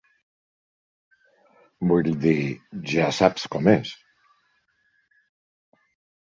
[1.91, 2.33] Vull dir...
[2.93, 3.93] Ja saps com és.